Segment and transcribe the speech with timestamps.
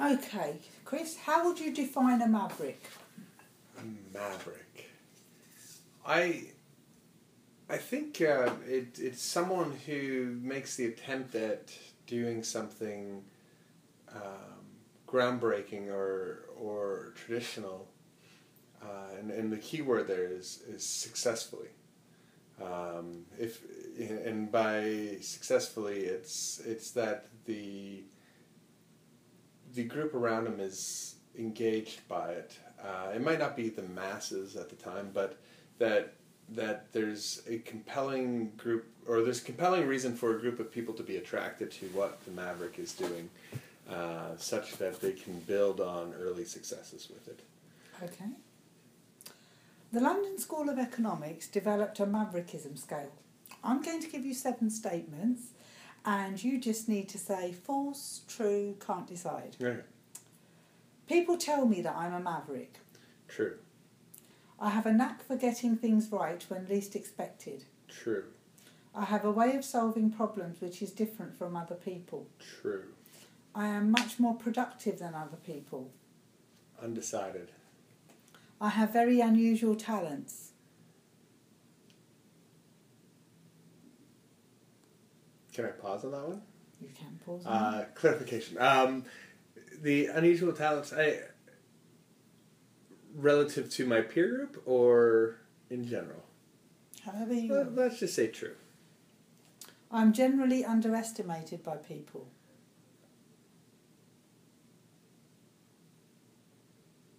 [0.00, 2.82] Okay, Chris, how would you define a maverick?
[3.78, 4.90] A maverick.
[6.06, 6.44] I
[7.68, 11.72] I think uh, it, it's someone who makes the attempt at
[12.06, 13.24] doing something
[14.14, 14.22] um,
[15.08, 17.88] groundbreaking or or traditional,
[18.80, 21.68] uh, and, and the key word there is is successfully.
[22.62, 23.62] Um, if
[23.98, 28.04] and by successfully, it's it's that the
[29.74, 32.58] the group around him is engaged by it.
[32.82, 35.38] Uh, it might not be the masses at the time, but
[35.78, 36.14] that
[36.54, 41.02] that there's a compelling group or there's compelling reason for a group of people to
[41.02, 43.28] be attracted to what the Maverick is doing,
[43.90, 47.40] uh, such that they can build on early successes with it.
[48.02, 48.30] Okay.
[49.92, 53.12] The London School of Economics developed a Maverickism scale.
[53.64, 55.48] I'm going to give you seven statements,
[56.04, 59.56] and you just need to say false, true, can't decide.
[59.60, 59.80] Okay.
[61.06, 62.78] People tell me that I'm a maverick.
[63.26, 63.58] True.
[64.60, 67.64] I have a knack for getting things right when least expected.
[67.88, 68.24] True.
[68.94, 72.26] I have a way of solving problems which is different from other people.
[72.38, 72.84] True.
[73.54, 75.90] I am much more productive than other people.
[76.82, 77.52] Undecided.
[78.60, 80.47] I have very unusual talents.
[85.58, 86.40] Can I pause on that one?
[86.80, 87.44] You can pause.
[87.44, 88.58] on Uh, clarification.
[88.60, 89.04] Um,
[89.82, 91.18] the unusual talents, I
[93.16, 96.22] relative to my peer group or in general.
[97.04, 97.50] However you.
[97.50, 98.54] Well, let's just say true.
[99.90, 102.28] I'm generally underestimated by people.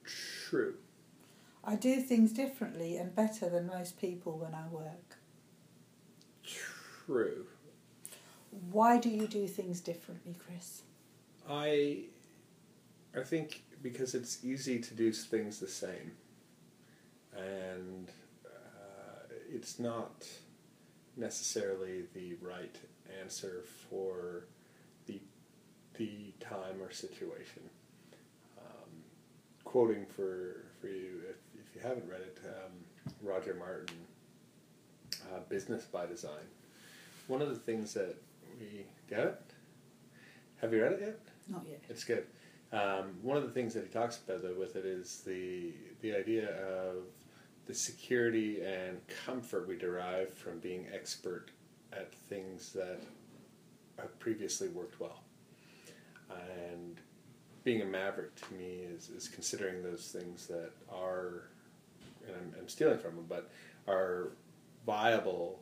[0.06, 0.76] True.
[1.62, 5.18] I do things differently and better than most people when I work.
[7.06, 7.46] True.
[8.72, 10.84] Why do you do things differently, Chris?
[11.50, 12.04] I
[13.18, 16.12] I think because it's easy to do things the same,
[17.36, 18.10] and
[18.46, 20.28] uh, it's not
[21.18, 22.76] necessarily the right
[23.22, 24.46] answer for
[25.06, 25.20] the
[25.98, 27.64] the time or situation.
[28.58, 28.90] Um,
[29.64, 32.72] quoting for for you, if, if you haven't read it, um,
[33.22, 33.96] Roger Martin,
[35.34, 36.48] uh, Business by Design.
[37.28, 38.16] One of the things that
[38.60, 39.42] we it.
[40.62, 41.20] Have you read it yet?
[41.48, 41.82] Not yet.
[41.90, 42.26] It's good.
[42.72, 45.72] Um, one of the things that he talks about though with it is the
[46.02, 47.04] the idea of
[47.66, 51.52] the security and comfort we derive from being expert
[51.94, 53.00] at things that
[53.98, 55.24] have previously worked well.
[56.30, 57.00] And
[57.64, 61.50] being a maverick to me is, is considering those things that are,
[62.26, 63.52] and I'm, I'm stealing from him, but
[63.88, 64.30] are
[64.86, 65.60] viable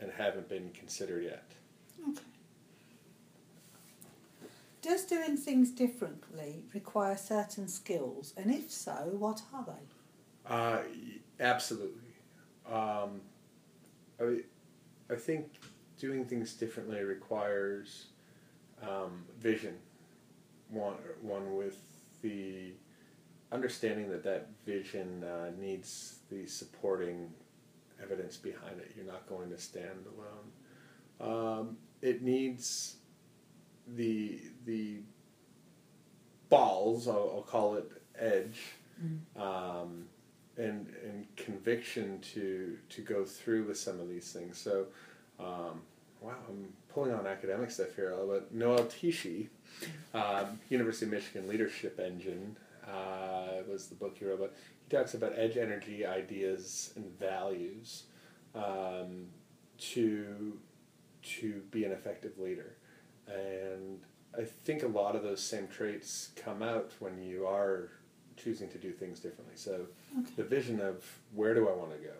[0.00, 1.50] and haven't been considered yet.
[2.08, 2.20] Okay.
[4.82, 8.34] Does doing things differently require certain skills?
[8.36, 10.52] And if so, what are they?
[10.52, 10.78] Uh,
[11.38, 12.10] absolutely.
[12.68, 13.20] Um,
[14.20, 14.40] I,
[15.08, 15.46] I think
[15.98, 18.06] doing things differently requires
[18.82, 19.78] um, vision.
[20.68, 21.78] One, one with
[22.20, 22.72] the
[23.52, 27.30] understanding that that vision uh, needs the supporting
[28.02, 28.92] evidence behind it.
[28.96, 30.06] You're not going to stand
[31.20, 31.60] alone.
[31.60, 32.96] Um, it needs
[33.86, 35.00] the the
[36.48, 37.08] balls.
[37.08, 38.60] I'll, I'll call it edge
[39.36, 40.06] um,
[40.56, 44.58] and and conviction to to go through with some of these things.
[44.58, 44.86] So,
[45.40, 45.82] um,
[46.20, 49.48] wow, I'm pulling on academic stuff here, but Noel Tichy,
[50.14, 52.56] um, University of Michigan Leadership Engine
[52.86, 54.40] uh, was the book he wrote.
[54.40, 54.54] But
[54.88, 58.04] he talks about edge, energy, ideas, and values
[58.54, 59.26] um,
[59.78, 60.58] to
[61.22, 62.76] to be an effective leader,
[63.26, 64.00] and
[64.36, 67.90] I think a lot of those same traits come out when you are
[68.36, 69.56] choosing to do things differently.
[69.56, 69.86] So
[70.18, 70.30] Okay.
[70.36, 72.14] the vision of where do I want to go,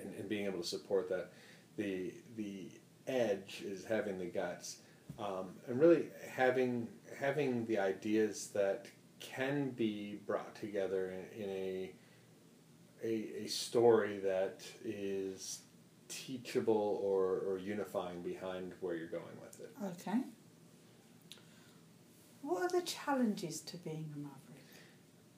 [0.00, 1.30] and, and being able to support that.
[1.76, 2.68] The the
[3.06, 4.76] edge is having the guts,
[5.18, 8.86] um, and really having having the ideas that
[9.20, 11.92] can be brought together in, in a,
[13.02, 15.60] a a story that is
[16.12, 19.70] teachable or, or unifying behind where you're going with it.
[19.92, 20.18] Okay.
[22.42, 24.68] What are the challenges to being a maverick?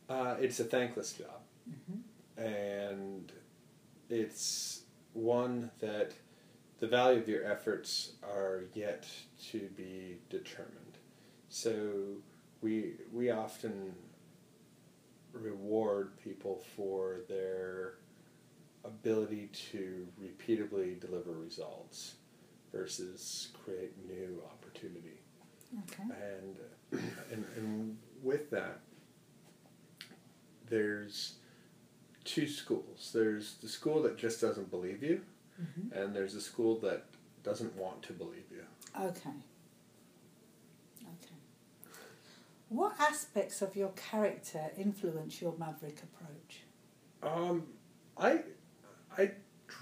[0.09, 1.41] Uh, it's a thankless job.
[1.87, 1.99] hmm
[2.37, 3.31] and
[4.11, 4.83] it's
[5.13, 6.11] one that
[6.81, 9.07] the value of your efforts are yet
[9.51, 10.99] to be determined.
[11.49, 12.17] So
[12.61, 13.95] we we often
[15.33, 17.99] reward people for their
[18.85, 22.15] ability to repeatedly deliver results
[22.73, 25.21] versus create new opportunity
[25.91, 26.03] Okay.
[26.03, 26.57] and
[27.33, 28.79] and, and with that,
[30.69, 31.35] there's
[32.25, 33.11] two schools.
[33.13, 35.23] There's the school that just doesn't believe you,
[35.61, 35.93] Mhm.
[35.93, 37.07] and there's a school that
[37.43, 38.65] doesn't want to believe you.
[38.99, 39.31] Okay.
[41.03, 41.35] Okay.
[42.69, 46.63] What aspects of your character influence your maverick approach?
[47.23, 47.67] Um,
[48.17, 48.45] I
[49.17, 49.33] I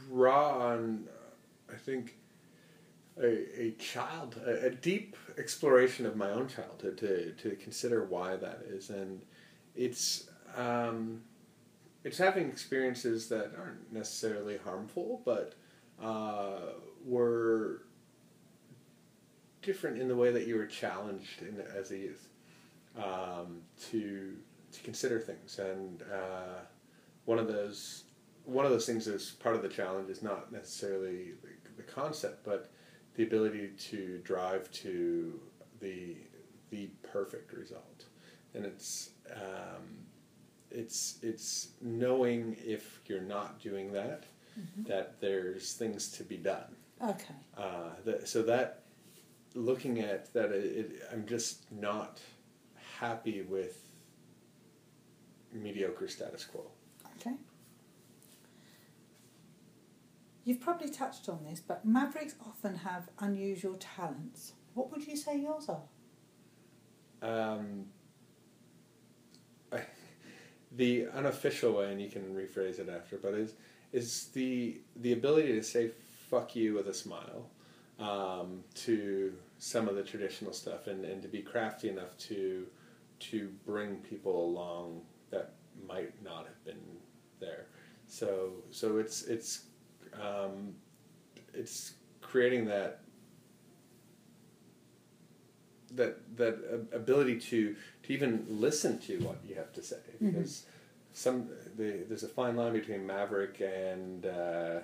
[0.09, 1.09] draw on
[1.73, 2.17] I think
[3.21, 8.37] a, a child a, a deep exploration of my own childhood to, to consider why
[8.37, 8.91] that is.
[8.91, 9.23] And
[9.75, 11.23] it's um,
[12.05, 15.55] it's having experiences that aren't necessarily harmful but
[16.03, 16.73] uh,
[17.05, 17.83] were
[19.63, 22.29] different in the way that you were challenged in, as a youth
[22.97, 24.37] um, to
[24.73, 25.59] to consider things.
[25.59, 26.61] And uh,
[27.25, 28.05] one of those
[28.45, 32.45] one of those things is part of the challenge is not necessarily the, the concept,
[32.45, 32.71] but
[33.15, 35.41] the ability to drive to
[35.81, 36.17] the
[36.71, 38.05] the perfect result,
[38.55, 40.07] and it's um,
[40.71, 44.25] it's it's knowing if you're not doing that,
[44.87, 46.75] that there's things to be done.
[47.03, 47.35] Okay.
[47.57, 48.85] Uh, that, so that
[49.55, 52.21] looking at that, it, it, I'm just not
[52.99, 53.85] happy with
[55.53, 56.65] mediocre status quo.
[57.21, 57.37] Okay.
[60.45, 64.55] You've probably touched on this, but mavericks often have unusual talents.
[64.75, 65.83] What would you say yours are?
[67.23, 67.87] Um,
[69.73, 69.83] I,
[70.73, 73.55] the unofficial way, and you can rephrase it after, but is
[73.93, 75.93] is the the ability to say
[76.29, 77.51] "fuck you" with a smile
[78.01, 82.67] um, to some of the traditional stuff, and, and to be crafty enough to
[83.21, 85.53] to bring people along that
[85.87, 86.83] might not have been
[87.39, 87.67] there.
[88.09, 89.67] So so it's it's
[90.21, 90.75] um,
[91.55, 93.01] it's creating that
[95.95, 96.59] that that
[96.93, 100.33] ability to to even listen to what you have to say Mhm.
[100.33, 100.65] because
[101.13, 104.81] some the, there's a fine line between maverick and uh,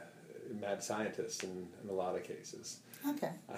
[0.61, 2.81] mad scientist in, in a lot of cases.
[3.09, 3.31] Okay.
[3.49, 3.57] Uh,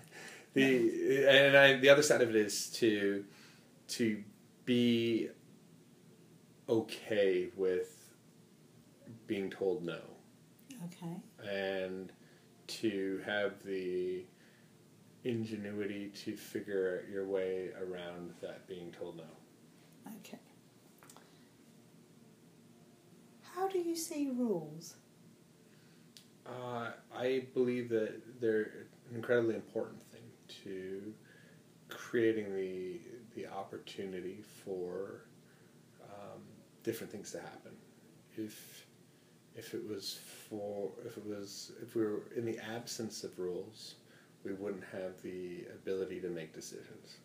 [0.54, 3.24] the and I, the other side of it is to
[3.88, 4.22] to
[4.64, 5.28] be
[6.68, 7.92] okay with
[9.26, 10.00] being told no
[10.84, 11.16] Okay.
[11.48, 12.12] and
[12.66, 14.24] to have the
[15.24, 19.24] ingenuity to figure your way around that being told no.
[20.18, 20.38] Okay.
[23.54, 24.96] How do you see rules?
[26.46, 30.22] Uh, I believe that they're an incredibly important thing
[30.64, 31.12] to
[31.88, 33.00] creating the
[33.34, 35.22] the opportunity for
[36.02, 36.40] um,
[36.84, 37.72] different things to happen.
[38.36, 38.85] If
[39.56, 40.18] if it was
[40.48, 43.94] for if it was if we were in the absence of rules,
[44.44, 47.16] we wouldn't have the ability to make decisions.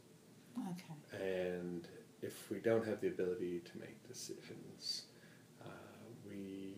[0.71, 1.23] Okay.
[1.23, 1.87] And
[2.21, 5.03] if we don't have the ability to make decisions,
[5.63, 5.67] uh,
[6.27, 6.73] we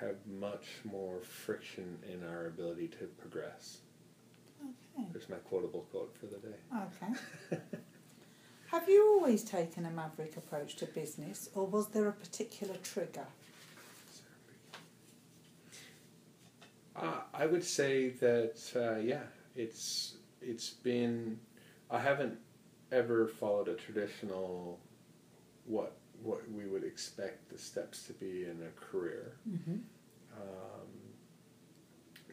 [0.00, 3.78] have much more friction in our ability to progress.
[4.62, 5.08] Okay.
[5.12, 6.56] There's my quotable quote for the day.
[6.74, 7.60] Okay.
[8.70, 13.26] Have you always taken a maverick approach to business, or was there a particular trigger?
[17.00, 19.22] Uh, I would say that uh, yeah,
[19.56, 21.38] it's it's been.
[21.90, 22.38] I haven't
[22.92, 24.78] ever followed a traditional
[25.64, 29.32] what what we would expect the steps to be in a career.
[29.48, 29.76] Mm-hmm.
[30.36, 30.88] um,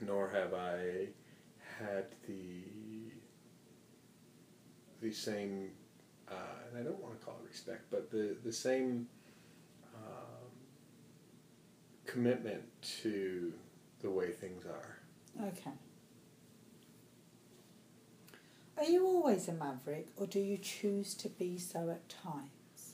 [0.01, 1.07] nor have I
[1.79, 2.63] had the
[5.01, 5.69] the same,
[6.29, 6.33] uh,
[6.69, 9.07] and I don't want to call it respect, but the the same
[9.95, 10.51] um,
[12.05, 12.63] commitment
[13.01, 13.53] to
[14.01, 14.97] the way things are.
[15.47, 15.71] Okay.
[18.77, 22.93] Are you always a maverick, or do you choose to be so at times?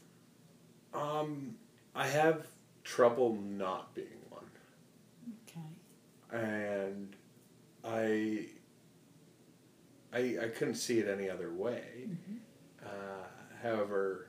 [0.93, 1.55] Um,
[1.93, 2.47] I have
[2.83, 4.43] trouble not being one.
[5.47, 6.37] Okay.
[6.37, 7.15] and
[7.83, 8.47] I,
[10.13, 12.07] I I couldn't see it any other way.
[12.07, 12.39] Mhm.
[12.85, 13.25] Uh,
[13.61, 14.27] however,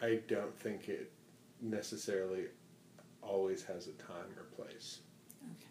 [0.00, 1.12] I don't think it
[1.60, 2.46] necessarily
[3.22, 5.00] always has a time or place.
[5.42, 5.66] Okay.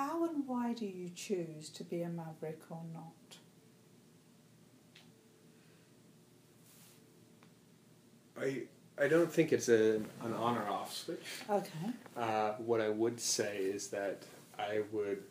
[0.00, 3.36] How and why do you choose to be a maverick or not?
[8.40, 8.62] I
[8.98, 11.26] I don't think it's a an on or off switch.
[11.50, 11.90] Okay.
[12.16, 14.22] Uh, what I would say is that
[14.58, 15.22] I would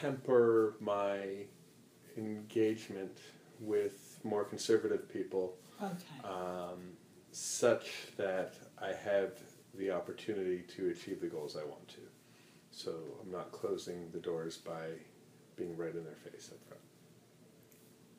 [0.00, 1.18] temper my
[2.16, 3.18] engagement
[3.60, 5.94] with more conservative people Okay.
[6.24, 6.96] um,
[7.32, 9.32] such that I have
[9.74, 12.05] the opportunity to achieve the goals I want to.
[12.76, 12.92] So
[13.22, 14.88] I'm not closing the doors by
[15.56, 16.82] being right in their face up front.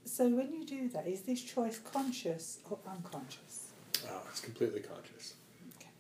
[0.04, 3.68] So when you do that, is this choice conscious or unconscious?
[4.10, 5.36] Oh, it's completely conscious.
[5.78, 5.92] Okay.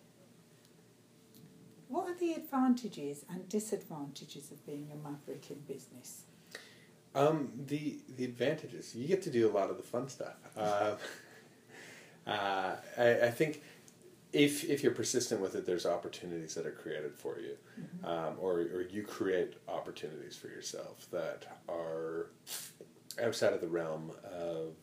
[1.87, 6.23] What are the advantages and disadvantages of being a maverick in business?
[7.13, 10.35] Um, the the advantages you get to do a lot of the fun stuff.
[10.57, 10.95] Uh,
[12.27, 13.61] uh, I, I think
[14.33, 17.55] if if you're persistent with it, there's opportunities that are created for you,
[18.03, 22.27] um, or or you create opportunities for yourself that are
[23.23, 24.75] outside of the realm of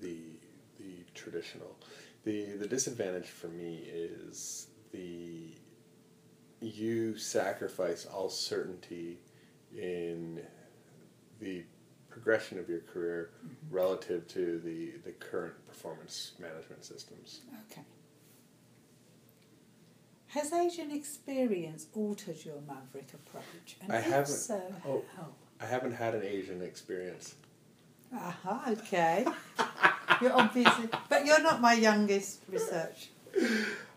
[0.00, 0.18] the
[0.78, 1.76] the traditional.
[2.24, 5.54] the The disadvantage for me is the
[6.60, 9.18] you sacrifice all certainty
[9.76, 10.40] in
[11.40, 11.64] the
[12.08, 13.30] progression of your career
[13.70, 17.42] relative to the, the current performance management systems.
[17.70, 17.82] Okay.
[20.28, 23.76] Has Asian experience altered your maverick approach?
[23.80, 25.02] And I haven't- so, oh.
[25.16, 25.28] how?
[25.60, 27.34] I haven't had an Asian experience.
[28.14, 29.26] Aha, okay.
[30.20, 33.08] you're obviously, but you're not my youngest research.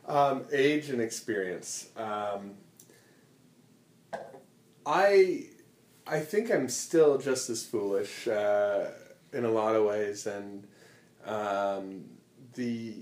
[0.08, 1.90] Um, age and experience.
[1.96, 2.56] Um,
[4.86, 5.46] I
[6.08, 8.88] I think I'm still just as foolish uh,
[9.32, 10.68] in a lot of ways, and
[11.26, 12.06] um,
[12.56, 12.96] the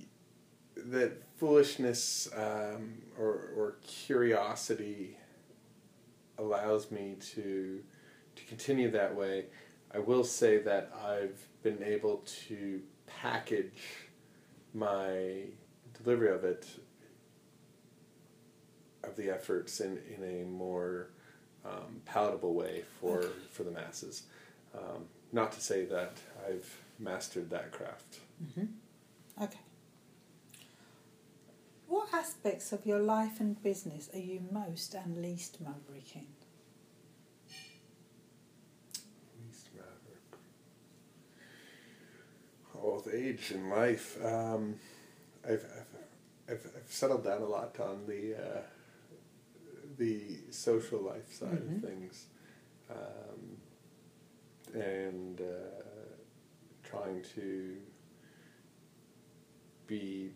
[0.76, 5.18] that foolishness um, or or curiosity
[6.38, 7.82] allows me to
[8.36, 9.46] to continue that way.
[9.94, 13.82] I will say that I've been able to package
[14.74, 15.44] my
[15.98, 16.68] delivery of it
[19.04, 21.08] of the efforts in, in a more
[21.66, 24.24] um, palatable way for for the masses.
[24.76, 26.18] Um, not to say that
[26.48, 26.70] I've
[27.00, 28.20] mastered that craft.
[29.42, 29.60] Okay.
[32.10, 36.26] What aspects of your life and business are you most and least maverick in?
[39.46, 40.42] Least maverick.
[42.76, 44.76] Oh, with age and life, um,
[45.46, 48.62] I've, I've, I've, I've settled down a lot on the uh,
[49.98, 51.76] the social life side Mhm.
[51.76, 52.26] of things,
[52.90, 53.58] um,
[54.74, 56.16] and uh,
[56.84, 57.78] trying to
[59.88, 60.32] be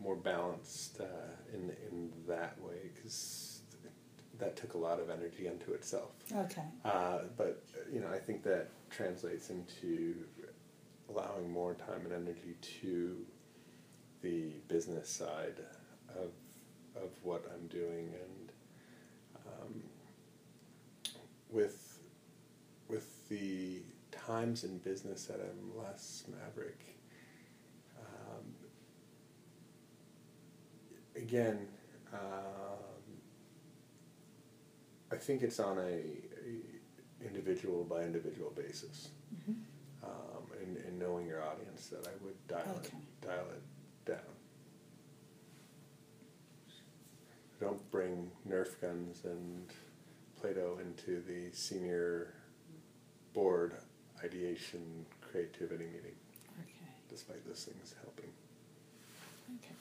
[0.00, 3.60] more balanced uh, in in that way because
[4.38, 6.12] that took a lot of energy unto itself.
[6.34, 6.62] Okay.
[6.84, 10.14] Uh, but you know, I think that translates into
[11.08, 13.16] allowing more time and energy to
[14.22, 15.60] the business side
[16.10, 16.30] of
[17.02, 18.52] of what I'm doing, and
[19.46, 19.82] um,
[21.50, 21.98] with
[22.88, 26.95] with the times in business that I'm less maverick.
[31.26, 31.66] Again.
[32.12, 32.20] Um,
[35.10, 39.54] I think it's on a, a individual by individual basis, Mhm.
[40.04, 42.96] um, and, and knowing your audience that I would dial Okay.
[42.96, 43.62] it dial it
[44.04, 44.34] down.
[47.60, 49.66] Don't bring Nerf guns and
[50.40, 52.34] Play-Doh into the senior
[53.32, 53.74] board
[54.22, 56.16] ideation creativity meeting,
[56.60, 56.92] Okay.
[57.08, 58.30] despite those things helping.
[59.56, 59.74] Okay.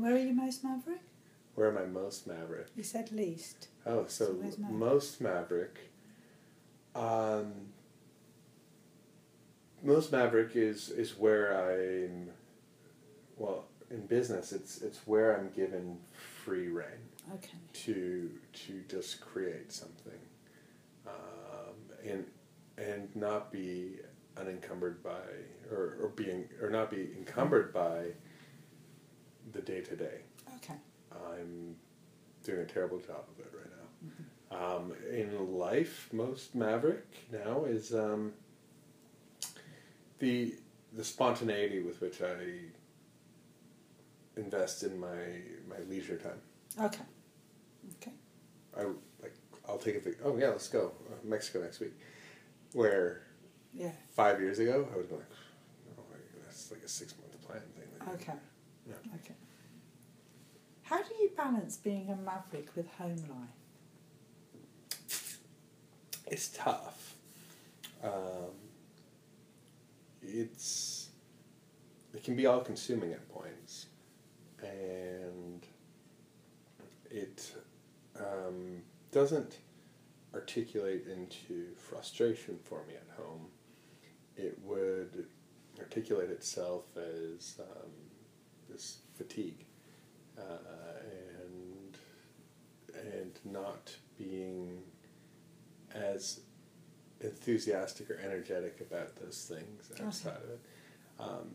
[0.00, 1.02] Where are you most maverick?
[1.56, 2.68] Where am I most maverick?
[2.74, 3.68] You said least.
[3.84, 4.70] Oh, so, So Maverick?
[4.70, 5.78] most Maverick.
[6.94, 7.52] Um,
[9.82, 12.30] most Maverick is is where I'm.
[13.36, 15.98] Well, in business, it's it's where I'm given
[16.44, 17.58] free reign Okay.
[17.84, 18.30] to
[18.66, 20.20] to just create something,
[21.06, 21.74] um,
[22.06, 22.24] and
[22.78, 23.96] and not be
[24.38, 25.20] unencumbered by
[25.70, 28.06] or or being or not be encumbered by
[29.52, 30.20] the day to day.
[30.56, 30.74] Okay.
[31.12, 31.76] I'm
[32.44, 34.76] doing a terrible job of it right now.
[34.76, 38.32] Um, in life, most maverick now is um,
[40.18, 40.54] the
[40.92, 42.36] the spontaneity with which I
[44.36, 45.16] invest in my
[45.68, 46.40] my leisure time.
[46.80, 47.02] Okay.
[47.96, 48.12] Okay.
[48.76, 48.82] I
[49.22, 49.34] like
[49.68, 51.92] I'll take a vac- oh yeah let's go uh, Mexico next week.
[52.72, 53.22] Where
[53.72, 53.92] Yeah.
[54.14, 55.24] five years ago I be like,
[55.98, 56.02] oh,
[56.44, 58.14] that's like a six month plan thing.
[58.14, 58.38] Okay.
[58.88, 58.94] Yeah.
[59.16, 59.34] Okay.
[60.82, 63.60] How do you balance being a maverick with home life?
[66.30, 67.16] it's tough.
[68.02, 68.54] Um,
[70.22, 71.10] it's
[72.14, 73.86] it can be all consuming at points,
[74.62, 75.66] and
[77.10, 77.52] it
[78.18, 78.82] um,
[79.12, 79.58] doesn't
[80.32, 83.46] articulate into frustration for me at home.
[84.36, 85.26] It would
[85.78, 87.90] articulate itself as um,
[88.72, 89.64] this fatigue
[90.38, 90.42] uh,
[91.42, 91.96] and
[92.94, 94.82] and not being
[95.94, 96.40] as
[97.20, 100.44] enthusiastic or energetic about those things outside Okay.
[100.44, 100.60] of it.
[101.18, 101.54] Um,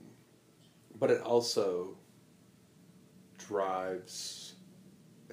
[0.99, 1.97] but it also
[3.37, 4.53] drives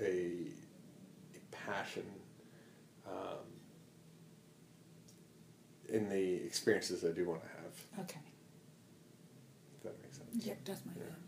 [0.00, 2.06] a, a passion
[3.06, 3.38] um,
[5.88, 8.04] in the experiences I do want to have.
[8.06, 8.20] Okay.
[9.76, 10.30] If that makes sense.
[10.44, 11.21] Yeah, it does make sense.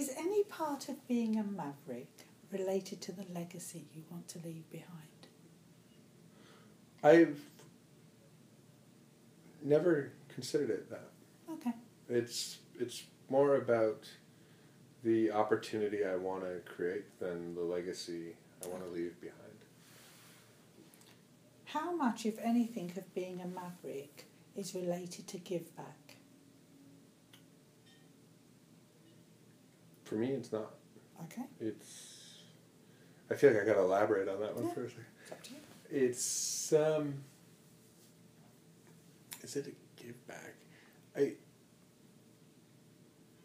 [0.00, 2.08] Is any part of being a maverick
[2.50, 5.20] related to the legacy you want to leave behind?
[7.04, 7.38] I've
[9.62, 11.10] never considered it that.
[11.52, 11.72] Okay.
[12.08, 14.08] It's it's more about
[15.04, 19.58] the opportunity I want to create than the legacy I want to leave behind.
[21.66, 24.24] How much, if anything, of being a maverick
[24.56, 26.09] is related to give back?
[30.10, 30.74] For me, it's not.
[31.26, 32.40] Okay, It's.
[33.30, 34.72] I feel like I got to elaborate on that one Yeah.
[34.72, 35.04] for a second.
[35.22, 35.58] it's up to you.
[36.08, 37.14] It's um.
[39.44, 40.54] Is it a give back?
[41.16, 41.34] I.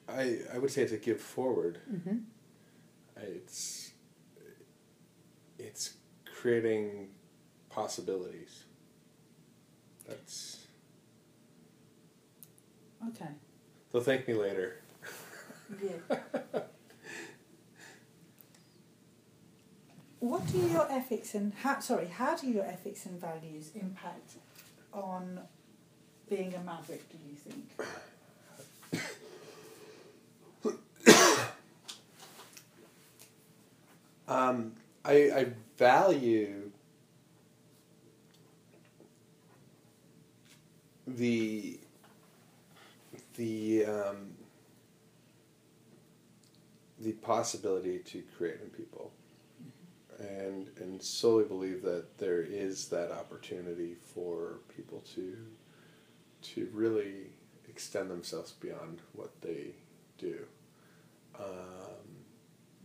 [0.10, 1.78] I I would say it's a give forward.
[1.94, 2.18] Mm-hmm.
[3.18, 3.92] It's.
[5.60, 5.94] It's
[6.42, 7.10] creating
[7.70, 8.64] possibilities.
[10.08, 10.66] That's.
[13.10, 13.30] Okay.
[13.92, 14.78] They'll thank me later.
[15.84, 16.62] Yeah.
[20.20, 24.38] What do your ethics and how sorry, how do your ethics and values impact
[24.92, 25.40] on
[26.30, 27.70] being a maverick, do you think?
[34.28, 36.72] Um, I, I value
[41.08, 41.78] the
[43.36, 44.34] the um,
[47.00, 49.12] the possibility to create in people,
[50.20, 55.38] and and solely believe that there is that opportunity for people to
[56.42, 57.32] to really
[57.68, 59.74] extend themselves beyond what they
[60.18, 60.46] do.
[61.38, 62.26] Um,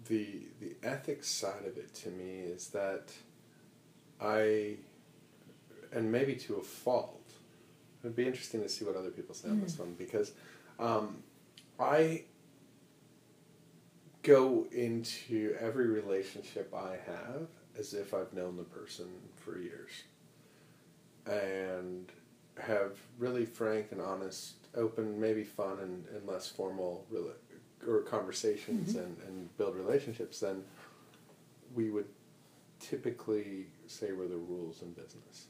[0.08, 3.12] the the ethics side of it to me is that
[4.20, 4.76] I,
[5.92, 7.32] and maybe to a fault,
[8.02, 10.32] it'd be interesting to see what other people say on this one because
[10.78, 11.22] um,
[11.78, 12.24] I
[14.22, 19.06] go into every relationship I have as if I've known the person
[19.36, 19.90] for years,
[21.26, 22.10] and
[22.58, 28.90] have really frank and honest, open, maybe fun and, and less formal rela- or conversations
[28.90, 28.98] mm-hmm.
[28.98, 30.62] and, and build relationships, then
[31.74, 32.08] we would
[32.80, 35.46] typically say we're the rules in business.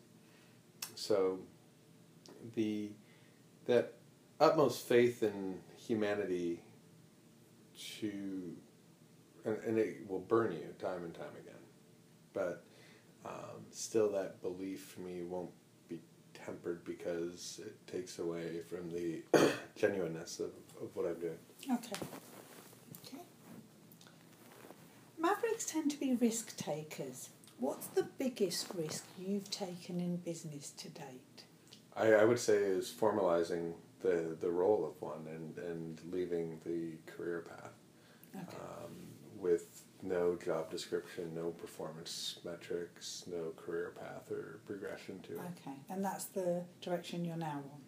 [0.95, 1.39] So
[2.55, 2.91] the
[3.67, 3.95] that
[4.39, 6.61] utmost faith in humanity
[8.01, 8.57] to
[9.45, 11.55] and, and it will burn you time and time again.
[12.33, 12.65] But
[13.25, 15.51] um, still that belief for me won't
[15.89, 16.01] be
[16.35, 19.23] tempered because it takes away from the
[19.77, 21.39] genuineness of, of what I'm doing.
[21.71, 22.07] Okay.
[23.07, 23.23] Okay.
[25.19, 27.31] Mavericks tend to be risk takers.
[27.59, 31.45] What's the biggest risk you've taken in business to date?
[31.95, 36.93] I, I would say is formalizing the, the role of one and, and leaving the
[37.13, 37.73] career path
[38.37, 38.57] Okay.
[38.57, 38.93] um,
[39.39, 45.41] with no job description, no performance metrics, no career path or progression to it.
[45.41, 45.77] Okay.
[45.89, 47.81] And that's the direction you're now on.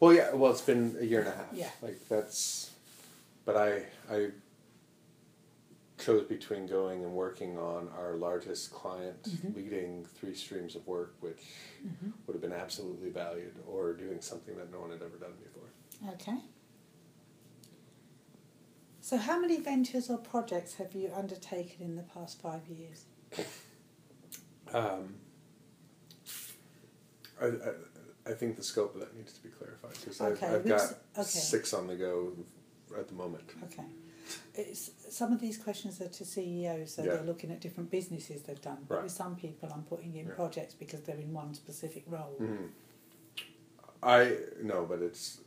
[0.00, 0.32] Well, yeah.
[0.34, 1.46] Well, it's been a year and a half.
[1.52, 1.70] Yeah.
[1.80, 2.72] Like that's,
[3.44, 4.30] but I I
[5.98, 9.54] chose between going and working on our largest client, Mhm.
[9.54, 11.40] leading three streams of work, which
[11.86, 12.10] Mm-hmm.
[12.26, 15.68] would have been absolutely valued, or doing something that no one had ever done before.
[16.14, 16.38] Okay.
[19.00, 23.04] So, how many ventures or projects have you undertaken in the past five years?
[24.72, 25.14] Um,
[27.40, 30.54] I, I, I think the scope of that needs to be clarified because Okay, I've,
[30.54, 30.80] I've got
[31.16, 31.22] okay.
[31.22, 32.32] six on the go
[32.98, 33.44] at the moment.
[33.64, 33.84] Okay.
[34.54, 37.14] It's, some of these questions are to CEOs, so Yeah.
[37.14, 38.84] they're looking at different businesses they've done.
[38.88, 39.02] But Right.
[39.04, 40.34] with some people, I'm putting in Yeah.
[40.34, 42.36] projects because they're in one specific role.
[42.40, 42.70] Mhm.
[44.02, 45.40] I no, but it's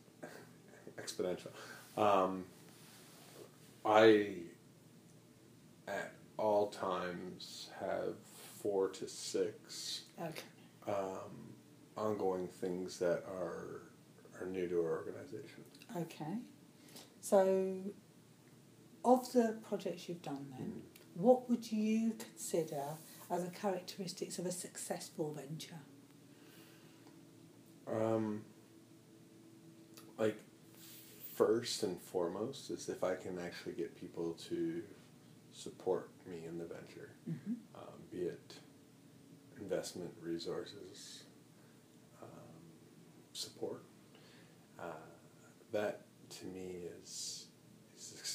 [0.98, 1.52] exponential.
[1.96, 2.46] Um,
[3.86, 4.36] I
[5.88, 8.16] at all times have
[8.62, 10.44] four to six Okay.
[10.88, 11.54] um,
[11.96, 13.82] ongoing things that are
[14.40, 15.64] are new to our organization.
[15.96, 16.38] Okay.
[17.22, 17.82] So,
[19.08, 20.82] of the projects you've done then,
[21.16, 22.84] what would you consider
[23.32, 25.80] as the characteristics of a successful venture?
[27.90, 28.44] Um,
[30.18, 30.38] like
[31.36, 34.84] first and foremost is if I can actually get people to
[35.54, 37.54] support me in the venture, Mm-hmm.
[37.76, 38.56] um, be it
[39.60, 41.24] investment, resources,
[42.22, 42.30] um,
[43.34, 43.84] support.
[44.80, 44.84] Uh,
[45.72, 46.97] that to me is, is a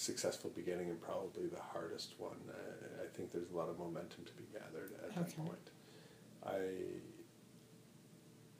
[0.02, 2.36] successful beginning and probably the hardest one.
[2.50, 5.70] I, I think there's a lot of momentum to be gathered at that point.
[6.44, 7.02] I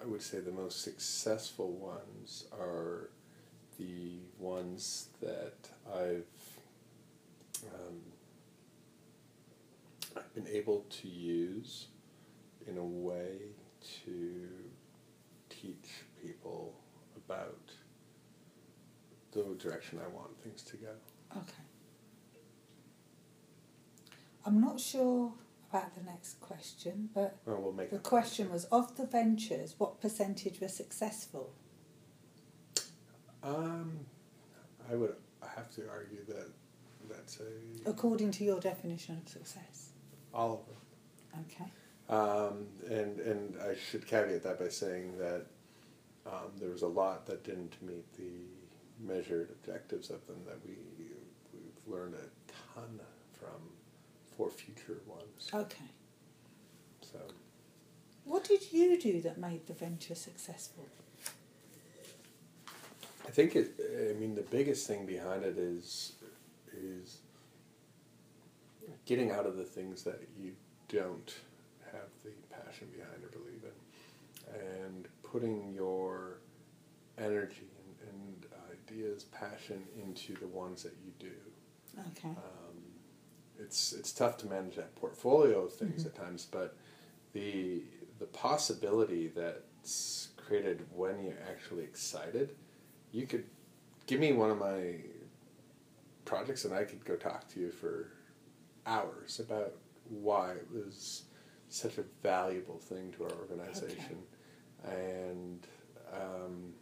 [0.01, 3.11] I would say the most successful ones are
[3.79, 6.27] the ones that I've
[7.75, 8.01] um,
[10.17, 11.87] I've been able to use
[12.67, 13.39] in a way
[14.05, 14.49] to
[15.49, 16.75] teach people
[17.17, 17.73] about
[19.33, 20.91] the direction I want things to go.
[21.37, 21.63] Okay.
[24.45, 25.33] I'm not sure
[25.71, 30.61] about the next question, but Well, we'll the question was of the ventures, what percentage
[30.61, 31.53] were successful?
[33.43, 34.01] Um,
[34.91, 35.15] I would
[35.57, 36.49] have to argue that
[37.09, 39.91] that's a According to your definition of success.
[40.35, 41.45] all of them.
[41.47, 41.71] Okay.
[42.09, 45.47] Um, and and I should caveat that by saying that
[46.27, 48.33] um, there was a lot that didn't meet the
[49.01, 50.77] measured objectives of them that we
[51.87, 53.01] learned a ton
[53.39, 53.61] from
[54.37, 55.51] for future ones.
[55.53, 55.85] Okay.
[57.01, 57.19] So
[58.25, 60.87] What did you do that made the venture successful?
[63.27, 63.75] I think it.
[64.11, 66.13] I mean, the biggest thing behind it is
[66.77, 67.19] is
[69.05, 70.53] getting out of the things that you
[70.89, 71.35] don't
[71.93, 76.39] have the passion behind or believe in, and putting your
[77.19, 77.69] energy
[78.01, 81.35] and, and ideas, passion into the ones that you do.
[81.99, 82.29] Okay.
[82.29, 82.37] Um,
[83.59, 86.07] it's it's tough to manage that portfolio of things Mhm.
[86.07, 86.77] at times, but
[87.33, 87.85] the
[88.19, 92.57] the possibility that's created when you're actually excited,
[93.11, 93.45] you could
[94.07, 94.97] give me one of my
[96.25, 98.09] projects and I could go talk to you for
[98.87, 99.75] hours about
[100.09, 101.25] why it was
[101.69, 104.23] such a valuable thing to our organization,
[104.85, 105.31] Okay.
[105.31, 105.67] and
[106.13, 106.75] um,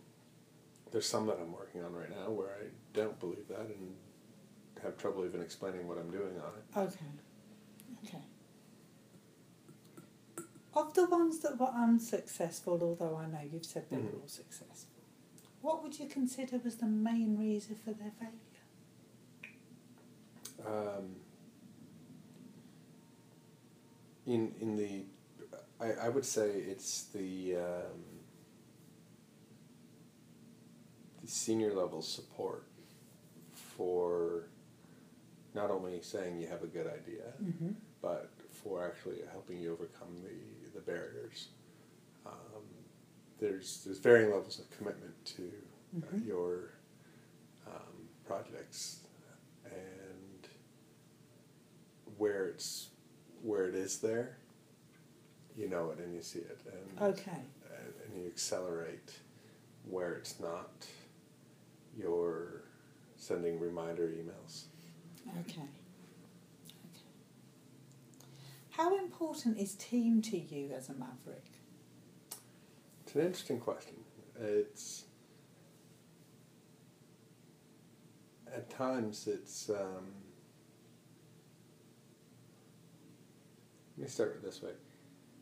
[0.90, 3.94] there's some that I'm working on right now where I don't believe that and
[4.82, 6.78] have trouble even explaining what I'm doing on it.
[6.78, 7.06] Okay.
[8.04, 8.22] Okay.
[10.74, 14.22] Of the ones that were unsuccessful, although I know you've said they were Mhm.
[14.22, 15.02] all successful,
[15.60, 18.36] what would you consider was the main reason for their failure?
[20.66, 21.16] Um,
[24.26, 25.06] in in the,
[25.80, 28.04] I, I would say it's the um,
[31.22, 32.64] the senior level support
[35.54, 37.70] not only saying you have a good idea, Mm-hmm.
[38.02, 41.48] but for actually helping you overcome the, the barriers.
[42.26, 42.62] Um,
[43.38, 45.50] there's there's varying levels of commitment to
[46.02, 46.26] uh, Mhm.
[46.26, 46.70] your
[47.66, 49.00] um, projects,
[49.64, 50.48] and
[52.18, 52.88] where it's
[53.42, 54.36] where it is there,
[55.56, 57.40] you know it and you see it, and Okay.
[57.64, 59.20] and, and you accelerate
[59.88, 60.86] where it's not.
[61.96, 62.62] You're
[63.16, 64.64] sending reminder emails.
[65.40, 65.60] Okay.
[65.60, 65.68] Okay.
[68.70, 71.44] How important is team to you as a maverick?
[73.04, 73.94] It's an interesting question.
[74.40, 75.04] It's
[78.54, 79.68] at times it's.
[79.70, 80.06] Um,
[83.96, 84.70] let me start with this way.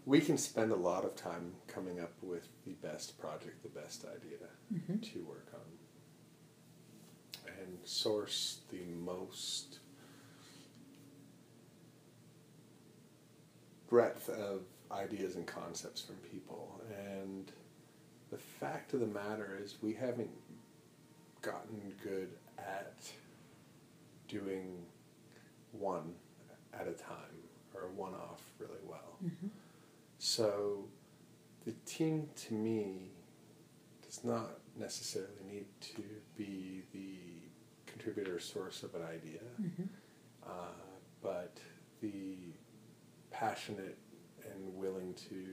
[0.06, 4.04] We can spend a lot of time coming up with the best project, the best
[4.04, 4.38] idea
[4.72, 4.98] Mm-hmm.
[4.98, 5.47] to work
[7.60, 9.78] and source the most
[13.88, 16.80] breadth of ideas and concepts from people.
[17.14, 17.50] And
[18.30, 20.30] the fact of the matter is, we haven't
[21.42, 22.96] gotten good at
[24.28, 24.84] doing
[25.72, 26.14] one
[26.74, 27.14] at a time
[27.74, 29.16] or one off really well.
[29.24, 29.48] Mm-hmm.
[30.18, 30.84] So
[31.64, 33.10] the team to me
[34.04, 36.02] does not necessarily need to
[36.36, 37.27] be the
[38.08, 39.82] contributor source of an idea, Mm-hmm.
[40.44, 40.50] uh,
[41.22, 41.56] but
[42.00, 42.36] the
[43.30, 43.98] passionate
[44.44, 45.44] and willing to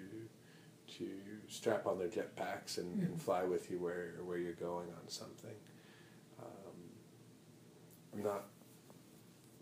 [0.97, 1.09] to
[1.49, 3.19] strap on their jetpacks and, and Mhm.
[3.19, 5.55] fly with you where where you're going on something.
[6.39, 6.77] Um,
[8.13, 8.45] I'm not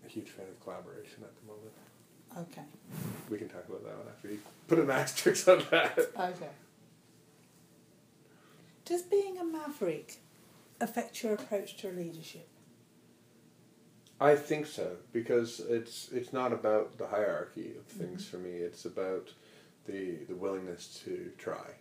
[0.05, 1.73] a huge fan of collaboration at the moment.
[2.37, 2.65] Okay.
[3.29, 5.97] We can talk about that one after you put an asterisk on that.
[6.19, 6.49] Okay.
[8.85, 10.17] Does being a maverick
[10.81, 12.47] affect your approach to leadership?
[14.23, 18.37] I think so because it's it's not about the hierarchy of things mm-hmm.
[18.37, 18.51] for me.
[18.51, 18.67] Mm-hmm.
[18.67, 19.33] It's about
[19.85, 21.75] the the willingness to try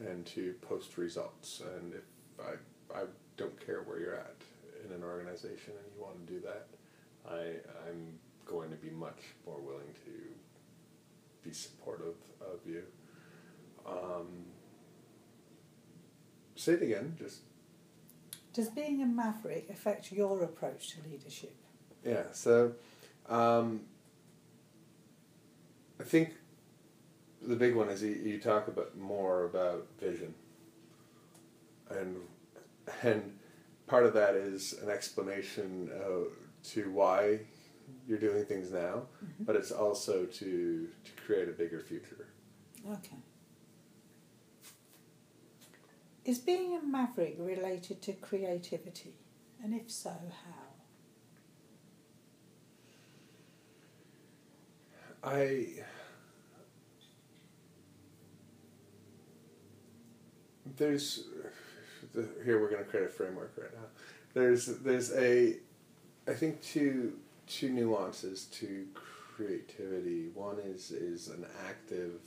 [0.00, 1.60] and to post results.
[1.76, 2.06] And if
[2.40, 3.04] I I
[3.36, 4.40] don't care where you're at
[4.86, 6.68] in an organization and you want to do that,
[7.28, 12.84] I I'm going to be much more willing to be supportive of you.
[13.86, 14.46] Um,
[16.56, 17.40] say it again, just.
[18.54, 21.61] Does being a maverick affect your approach to leadership?
[22.04, 22.24] Yeah.
[22.32, 22.72] So,
[23.28, 23.82] um,
[26.00, 26.34] I think
[27.40, 30.34] the big one is you, you talk about more about vision,
[31.90, 32.16] and
[33.02, 33.38] and
[33.86, 36.28] part of that is an explanation uh,
[36.64, 37.40] to why
[38.08, 39.46] you're doing things now, Mhm.
[39.46, 42.26] but it's also to to create a bigger future.
[42.90, 43.16] Okay.
[46.24, 49.14] Is being a maverick related to creativity?
[49.62, 50.71] And if so, how?
[55.24, 55.66] I
[60.76, 61.24] there's
[62.14, 63.86] the, here we're going to create a framework right now.
[64.34, 65.56] There's there's a
[66.28, 67.14] I think two
[67.46, 70.28] two nuances to creativity.
[70.34, 72.20] One is is an active.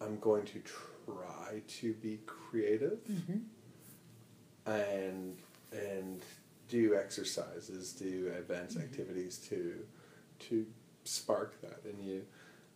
[0.00, 4.70] I'm going to try to be creative Mm-hmm.
[4.70, 5.36] and
[5.72, 6.22] and
[6.68, 8.82] do exercises, do advanced Mhm.
[8.84, 9.84] activities to
[10.40, 10.66] to
[11.08, 12.24] spark that in you.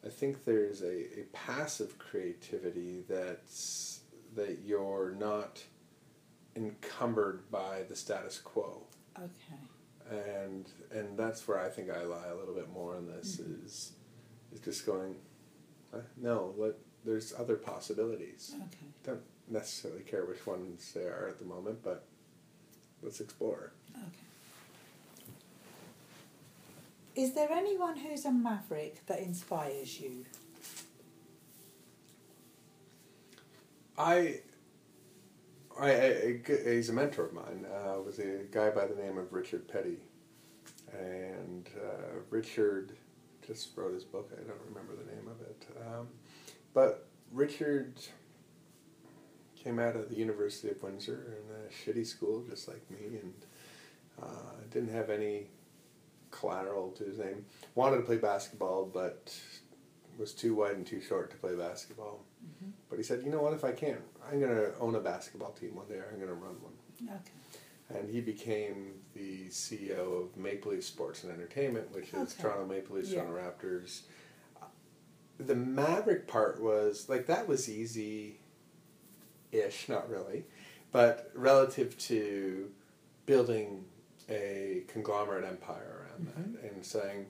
[0.04, 4.00] I think there's a, a passive creativity that's
[4.34, 5.62] that you're not
[6.56, 8.82] encumbered by the status quo.
[9.18, 9.60] Okay.
[10.10, 13.64] And and that's where I think I lie a little bit more in this Mhm.
[13.64, 13.92] is
[14.52, 15.16] is just going
[15.94, 18.86] uh, no, let there's other possibilities Okay.
[19.04, 22.04] don't necessarily care which ones they are at the moment, but
[23.02, 23.72] let's explore.
[23.94, 24.06] Okay.
[27.14, 30.24] Is there anyone who's a maverick that inspires you?
[33.98, 34.40] I,
[35.78, 37.66] I, I- he's a mentor of mine.
[37.70, 40.00] Uh, was a guy by the name of Richard Peddie,
[40.92, 42.92] and uh, Richard
[43.46, 44.30] just wrote his book.
[44.32, 46.08] I don't remember the name of it, um,
[46.72, 47.94] but Richard
[49.54, 53.34] came out of the University of Windsor in a shitty school, just like me, and
[54.22, 54.26] uh,
[54.70, 55.46] didn't have any
[56.32, 57.44] collateral to his name.
[57.76, 59.38] Wanted to play basketball, but
[60.18, 62.24] was too wide and too short to play basketball.
[62.44, 62.70] Mm-hmm.
[62.90, 63.98] But he said, you know what, if I can,
[64.30, 66.72] I'm going to own a basketball team one day, I'm going to run one.
[67.04, 67.98] Okay.
[67.98, 72.42] And he became the CEO of Maple Leaf Sports and Entertainment, which is Okay.
[72.42, 73.22] Toronto Maple Leafs, Yeah.
[73.22, 74.02] Toronto Raptors.
[75.38, 78.40] The Maverick part was, like, that was easy
[79.50, 80.44] ish, not really,
[80.90, 82.70] but relative to
[83.26, 83.84] building
[84.28, 86.62] a conglomerate empire around Mhm.
[86.62, 87.26] that and saying,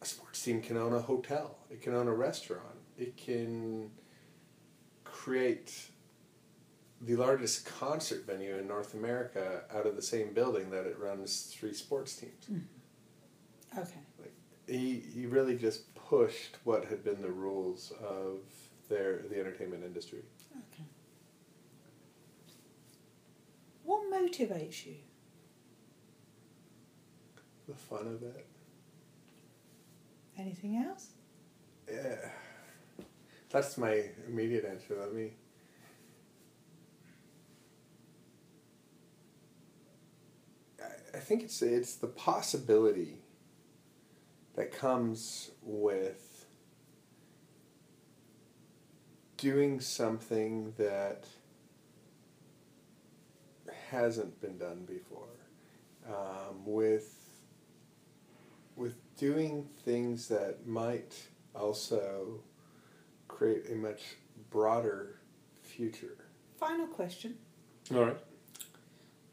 [0.00, 3.90] a sports team can own a hotel, it can own a restaurant, it can
[5.04, 5.88] create
[7.00, 11.42] the largest concert venue in North America out of the same building that it runs
[11.52, 12.46] three sports teams.
[12.46, 13.78] Mm-hmm.
[13.78, 14.00] Okay.
[14.68, 18.38] He, he really just pushed what had been the rules of
[18.88, 20.22] their the entertainment industry.
[20.52, 20.84] Okay.
[23.82, 24.96] What motivates you?
[27.68, 28.46] The fun of it.
[30.38, 31.10] Anything else?
[31.90, 32.16] Yeah.
[33.50, 34.96] That's my immediate answer.
[34.98, 35.32] Let me.
[41.14, 43.18] I- think it's it's the possibility
[44.54, 46.46] that comes with
[49.36, 51.26] doing something that
[53.90, 55.28] hasn't been done before,
[56.06, 57.21] um, with
[59.22, 61.14] doing things that might
[61.54, 62.40] also
[63.28, 64.16] create a much
[64.50, 65.20] broader
[65.62, 66.16] future.
[66.58, 67.36] Final question.
[67.94, 68.16] All right.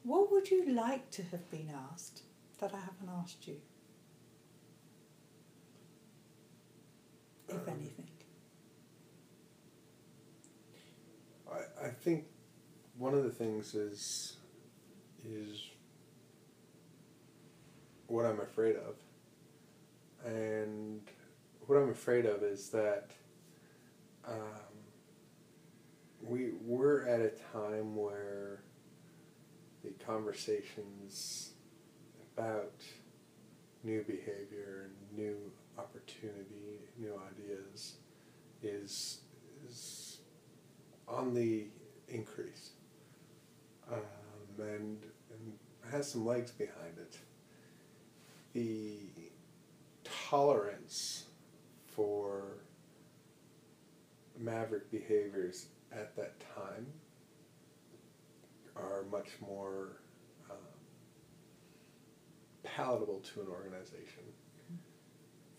[0.04, 2.22] What would you like to have been asked
[2.60, 3.56] that I haven't asked you?
[7.48, 8.08] If Um, anything.
[11.52, 12.26] I, I think
[12.96, 14.38] one of the things is
[15.26, 15.64] is
[18.06, 18.94] what I'm afraid of.
[20.26, 21.02] And
[21.66, 23.12] what I'm afraid of is that
[24.28, 24.36] um,
[26.22, 28.62] we we're at a time where
[29.84, 31.54] the conversations
[32.38, 32.74] about
[33.84, 35.38] new behavior and new
[35.78, 37.96] opportunity, new ideas
[38.62, 39.22] is
[39.68, 40.18] is
[41.08, 41.66] on the
[42.08, 42.72] increase
[43.92, 44.00] um,
[44.60, 47.18] and, and has some legs behind it.
[48.54, 48.98] The
[50.30, 51.26] tolerance
[51.88, 52.60] for
[54.38, 56.86] maverick behaviors at that time
[58.76, 60.02] are much more
[60.52, 60.58] um,
[62.64, 64.24] palatable to an organization.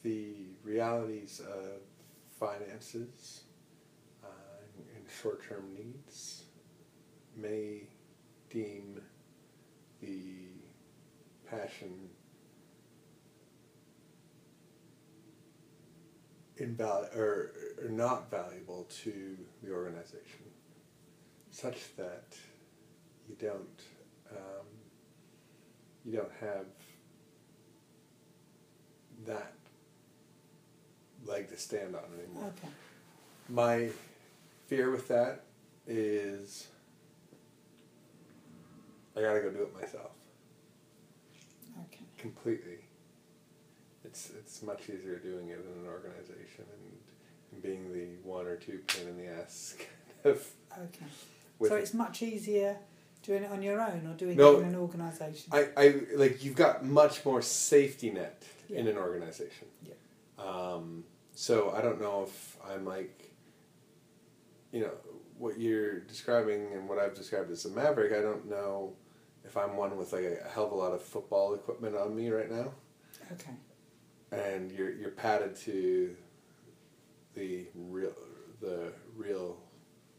[0.03, 1.81] The realities of
[2.39, 3.43] finances
[4.25, 4.29] uh,
[4.95, 6.45] and short term needs
[7.37, 7.89] may
[8.49, 9.01] deem
[10.01, 10.47] the
[11.51, 12.09] passion
[16.61, 20.45] inval- or, or not valuable to the organization,
[21.51, 22.37] such that
[23.29, 23.81] you don't
[24.31, 24.67] um,
[26.05, 26.67] you don't have
[29.27, 29.55] that
[31.27, 32.53] leg to stand on anymore.
[32.59, 32.69] Okay.
[33.49, 33.89] My
[34.69, 35.45] fear with that
[35.87, 36.69] is
[39.17, 40.13] I gotta go do it myself
[41.87, 42.05] Okay.
[42.19, 42.79] completely.
[44.05, 46.93] It's it's much easier doing it in an organization and,
[47.53, 49.77] and being the one or two pain in the ass
[50.23, 50.47] kind of.
[50.79, 51.07] Okay.
[51.69, 52.79] So it's much easier
[53.23, 55.53] doing it on your own or doing No, it in an organisation.
[55.53, 59.69] I, I like you've got much more safety net in an organization.
[59.87, 59.95] Yeah.
[60.43, 63.31] Um, so I don't know if I'm like,
[64.73, 64.93] you know,
[65.39, 68.13] what you're describing and what I've described as a maverick.
[68.13, 68.95] I don't know
[69.45, 72.31] if I'm one with like a hell of a lot of football equipment on me
[72.31, 72.73] right now,
[73.33, 73.53] Okay.
[74.33, 76.15] And you're you're padded to
[77.35, 78.13] the real
[78.61, 79.57] the real.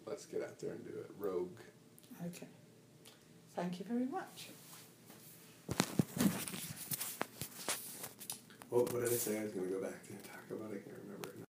[0.05, 1.09] Let's get out there and do it.
[1.17, 1.57] Rogue.
[2.27, 2.47] Okay.
[3.55, 4.49] Thank you very much.
[8.69, 10.69] What, what did I say I was going to go back to talk about?
[10.69, 11.10] I can't remember.